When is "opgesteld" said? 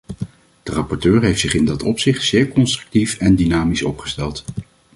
3.83-4.43